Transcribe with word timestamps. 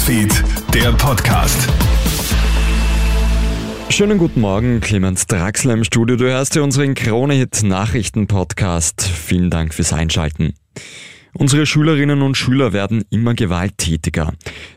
Newsfeed, 0.00 0.44
der 0.72 0.92
Podcast. 0.92 1.68
Schönen 3.90 4.16
guten 4.16 4.40
Morgen, 4.40 4.80
Clemens 4.80 5.26
Draxler 5.26 5.74
im 5.74 5.84
Studio. 5.84 6.16
Du 6.16 6.24
hörst 6.24 6.54
dir 6.54 6.62
unseren 6.62 6.94
Krone-Hit 6.94 7.62
Nachrichten-Podcast. 7.62 9.02
Vielen 9.02 9.50
Dank 9.50 9.74
fürs 9.74 9.92
Einschalten. 9.92 10.54
Unsere 11.32 11.64
Schülerinnen 11.64 12.22
und 12.22 12.36
Schüler 12.36 12.72
werden 12.72 13.04
immer 13.10 13.34
gewalttätiger. 13.34 14.32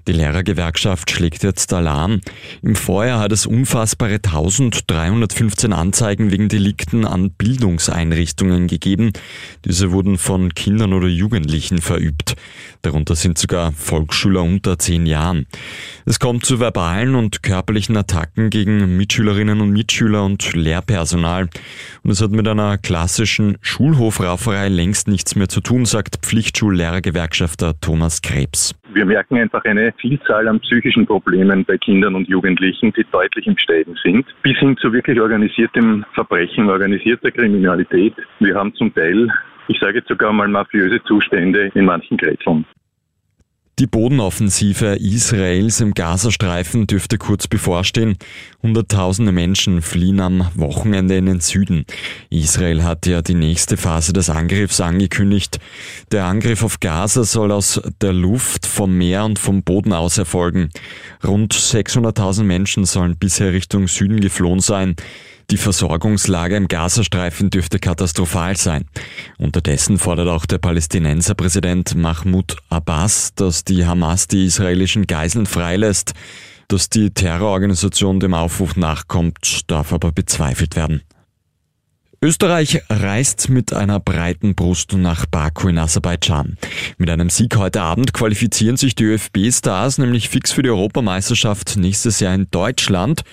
Die 0.07 0.11
Lehrergewerkschaft 0.11 1.10
schlägt 1.10 1.43
jetzt 1.43 1.73
Alarm. 1.73 2.21
Im 2.61 2.75
Vorjahr 2.75 3.20
hat 3.20 3.32
es 3.32 3.48
unfassbare 3.48 4.16
1315 4.16 5.74
Anzeigen 5.74 6.32
wegen 6.32 6.50
Delikten 6.50 7.05
an 7.05 7.32
Bildungseinrichtungen 7.32 8.68
gegeben. 8.68 9.14
Diese 9.66 9.92
wurden 9.92 10.18
von 10.20 10.54
Kindern 10.54 10.93
oder 10.93 11.07
Jugendlichen 11.07 11.82
verübt. 11.82 12.36
Darunter 12.83 13.15
sind 13.15 13.38
sogar 13.38 13.71
Volksschüler 13.71 14.43
unter 14.43 14.78
zehn 14.78 15.06
Jahren. 15.06 15.47
Es 16.06 16.20
kommt 16.20 16.46
zu 16.46 16.60
verbalen 16.60 17.15
und 17.15 17.42
körperlichen 17.42 17.97
Attacken 17.97 18.50
gegen 18.50 18.97
Mitschülerinnen 18.97 19.61
und 19.61 19.71
Mitschüler 19.71 20.24
und 20.24 20.54
Lehrpersonal. 20.54 21.50
Und 22.04 22.11
es 22.11 22.21
hat 22.21 22.32
mit 22.32 22.47
einer 22.47 22.78
klassischen 22.78 23.57
Schulhofrauferei 23.61 24.68
längst 24.68 25.07
nichts 25.07 25.36
mehr 25.36 25.50
zu 25.50 25.61
tun, 25.61 25.86
sagt 25.86 26.20
Pflichtschullehrergewerkschafter 26.43 27.74
Thomas 27.79 28.21
Krebs. 28.21 28.75
Wir 28.93 29.06
merken 29.06 29.38
einfach 29.38 29.64
eine 29.64 29.93
Vielzahl 29.97 30.46
an 30.50 30.60
psychischen 30.60 31.06
Problemen 31.06 31.64
bei 31.64 31.78
Kindern 31.78 32.16
und 32.16 32.28
Jugendlichen, 32.28 32.92
die 32.97 33.06
deutlich 33.14 33.47
im 33.47 33.58
Steigen 33.58 33.95
sind, 34.03 34.25
bis 34.42 34.58
hin 34.58 34.75
zu 34.75 34.92
wirklich 34.92 35.22
organisiertem 35.22 36.06
Verbrechen, 36.14 36.69
organisierter 36.69 37.31
Kriminalität. 37.31 38.14
Wir 38.39 38.56
haben 38.56 38.73
zum 38.75 38.94
Teil 38.94 39.31
ich 39.69 39.80
sage 39.80 40.00
jetzt 40.00 40.09
sogar 40.09 40.33
mal 40.33 40.50
mafiöse 40.50 41.02
Zustände 41.06 41.72
in 41.73 41.86
manchen 41.86 42.17
Grätseln. 42.17 42.66
Die 43.80 43.88
Bodenoffensive 43.88 44.97
Israels 45.00 45.81
im 45.81 45.95
Gazastreifen 45.95 46.85
dürfte 46.85 47.17
kurz 47.17 47.47
bevorstehen. 47.47 48.17
Hunderttausende 48.61 49.31
Menschen 49.31 49.81
fliehen 49.81 50.19
am 50.19 50.47
Wochenende 50.53 51.17
in 51.17 51.25
den 51.25 51.39
Süden. 51.39 51.85
Israel 52.30 52.83
hat 52.83 53.07
ja 53.07 53.23
die 53.23 53.33
nächste 53.33 53.75
Phase 53.75 54.13
des 54.13 54.30
Angriffs 54.30 54.80
angekündigt. 54.80 55.59
Der 56.11 56.25
Angriff 56.25 56.63
auf 56.63 56.81
Gaza 56.81 57.23
soll 57.23 57.52
aus 57.52 57.81
der 57.99 58.13
Luft, 58.13 58.67
vom 58.67 58.95
Meer 58.95 59.25
und 59.25 59.39
vom 59.39 59.63
Boden 59.63 59.91
aus 59.91 60.19
erfolgen. 60.19 60.69
Rund 61.23 61.55
600.000 61.55 62.43
Menschen 62.43 62.85
sollen 62.85 63.17
bisher 63.17 63.53
Richtung 63.53 63.87
Süden 63.87 64.19
geflohen 64.19 64.59
sein. 64.59 64.95
Die 65.49 65.58
Versorgungslage 65.58 66.55
im 66.55 66.67
Gazastreifen 66.67 67.49
dürfte 67.49 67.80
katastrophal 67.80 68.55
sein. 68.58 68.86
Unterdessen 69.38 69.97
fordert 69.97 70.30
auch 70.30 70.45
der 70.45 70.58
Palästinenserpräsident 70.58 71.95
Mahmoud 71.95 72.58
Abbas, 72.69 73.33
dass 73.36 73.64
die 73.64 73.86
Hamas 73.86 74.27
die 74.27 74.45
israelischen 74.45 75.05
Geiseln 75.05 75.45
freilässt. 75.45 76.14
Dass 76.69 76.89
die 76.89 77.11
Terrororganisation 77.11 78.19
dem 78.19 78.33
Aufruf 78.33 78.75
nachkommt, 78.75 79.69
darf 79.69 79.94
aber 79.94 80.11
bezweifelt 80.11 80.75
werden. 80.75 81.02
Österreich 82.23 82.81
reist 82.89 83.49
mit 83.49 83.73
einer 83.73 83.99
breiten 83.99 84.55
Brust 84.55 84.94
nach 84.94 85.25
Baku 85.25 85.67
in 85.67 85.77
Aserbaidschan. 85.77 86.58
Mit 86.97 87.09
einem 87.09 87.30
Sieg 87.30 87.58
heute 87.58 87.81
Abend 87.81 88.14
qualifizieren 88.14 88.77
sich 88.77 88.95
die 88.95 89.03
ÖFB-Stars 89.03 89.97
nämlich 89.97 90.30
fix 90.30 90.53
für 90.53 90.64
die 90.64 90.69
Europameisterschaft 90.69 91.75
nächstes 91.75 92.21
Jahr 92.21 92.33
in 92.33 92.47
Deutschland. 92.49 93.23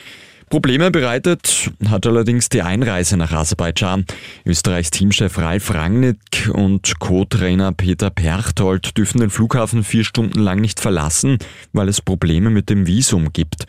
Probleme 0.51 0.91
bereitet 0.91 1.71
hat 1.89 2.09
allerdings 2.09 2.49
die 2.49 2.63
Einreise 2.63 3.17
nach 3.17 3.31
Aserbaidschan. 3.31 4.05
Österreichs 4.45 4.91
Teamchef 4.91 5.39
Ralf 5.39 5.73
Rangnick 5.73 6.51
und 6.53 6.99
Co-Trainer 6.99 7.71
Peter 7.71 8.11
Perchtold 8.11 8.99
dürfen 8.99 9.21
den 9.21 9.31
Flughafen 9.31 9.85
vier 9.85 10.03
Stunden 10.03 10.41
lang 10.41 10.61
nicht 10.61 10.81
verlassen, 10.81 11.39
weil 11.73 11.89
es 11.89 12.01
Probleme 12.01 12.51
mit 12.51 12.69
dem 12.69 12.89
Visum 12.89 13.33
gibt. 13.33 13.67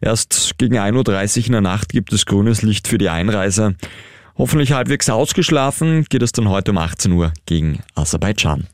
Erst 0.00 0.58
gegen 0.58 0.76
1.30 0.76 1.38
Uhr 1.38 1.46
in 1.46 1.52
der 1.52 1.60
Nacht 1.60 1.90
gibt 1.90 2.12
es 2.12 2.26
grünes 2.26 2.62
Licht 2.62 2.88
für 2.88 2.98
die 2.98 3.10
Einreise. 3.10 3.76
Hoffentlich 4.36 4.72
halbwegs 4.72 5.08
ausgeschlafen 5.08 6.04
geht 6.08 6.22
es 6.22 6.32
dann 6.32 6.48
heute 6.48 6.72
um 6.72 6.78
18 6.78 7.12
Uhr 7.12 7.32
gegen 7.46 7.78
Aserbaidschan. 7.94 8.66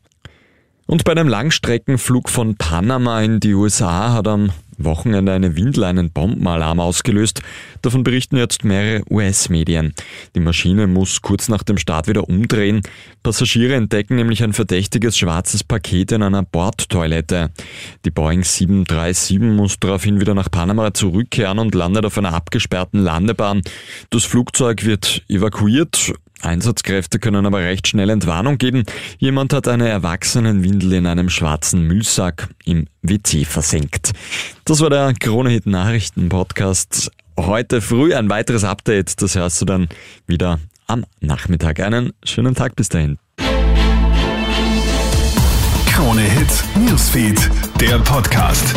Und 0.87 1.03
bei 1.03 1.11
einem 1.11 1.27
Langstreckenflug 1.27 2.27
von 2.27 2.55
Panama 2.55 3.21
in 3.21 3.39
die 3.39 3.53
USA 3.53 4.13
hat 4.13 4.27
am 4.27 4.51
Wochenende 4.83 5.33
eine 5.33 5.55
Windel 5.55 5.83
einen 5.83 6.11
Bombenalarm 6.11 6.79
ausgelöst. 6.79 7.41
Davon 7.81 8.03
berichten 8.03 8.37
jetzt 8.37 8.63
mehrere 8.63 9.03
US-Medien. 9.09 9.93
Die 10.35 10.39
Maschine 10.39 10.87
muss 10.87 11.21
kurz 11.21 11.49
nach 11.49 11.63
dem 11.63 11.77
Start 11.77 12.07
wieder 12.07 12.27
umdrehen. 12.27 12.81
Passagiere 13.23 13.75
entdecken 13.75 14.15
nämlich 14.15 14.43
ein 14.43 14.53
verdächtiges 14.53 15.17
schwarzes 15.17 15.63
Paket 15.63 16.11
in 16.11 16.23
einer 16.23 16.43
Bordtoilette. 16.43 17.51
Die 18.05 18.11
Boeing 18.11 18.43
737 18.43 19.39
muss 19.39 19.79
daraufhin 19.79 20.19
wieder 20.19 20.33
nach 20.33 20.51
Panama 20.51 20.93
zurückkehren 20.93 21.59
und 21.59 21.75
landet 21.75 22.05
auf 22.05 22.17
einer 22.17 22.33
abgesperrten 22.33 23.01
Landebahn. 23.01 23.61
Das 24.09 24.25
Flugzeug 24.25 24.85
wird 24.85 25.23
evakuiert 25.27 26.13
Einsatzkräfte 26.43 27.19
können 27.19 27.45
aber 27.45 27.59
recht 27.59 27.87
schnell 27.87 28.09
Entwarnung 28.09 28.57
geben. 28.57 28.83
Jemand 29.17 29.53
hat 29.53 29.67
eine 29.67 29.87
Erwachsenenwindel 29.89 30.93
in 30.93 31.07
einem 31.07 31.29
schwarzen 31.29 31.87
Müllsack 31.87 32.49
im 32.65 32.87
WC 33.01 33.45
versenkt. 33.45 34.11
Das 34.65 34.81
war 34.81 34.89
der 34.89 35.13
Kronehit 35.13 35.65
Nachrichten 35.65 36.29
Podcast. 36.29 37.11
Heute 37.37 37.81
früh 37.81 38.13
ein 38.13 38.29
weiteres 38.29 38.63
Update. 38.63 39.21
Das 39.21 39.35
hörst 39.35 39.61
du 39.61 39.65
dann 39.65 39.89
wieder 40.27 40.59
am 40.87 41.05
Nachmittag. 41.19 41.79
Einen 41.79 42.13
schönen 42.23 42.55
Tag 42.55 42.75
bis 42.75 42.89
dahin. 42.89 43.17
Krone 45.87 46.21
Hit 46.21 46.63
Newsfeed, 46.75 47.49
der 47.79 47.99
Podcast. 47.99 48.75